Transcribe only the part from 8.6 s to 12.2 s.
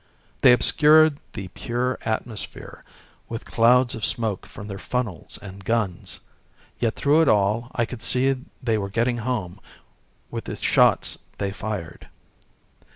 they were getting home with the shots they fired.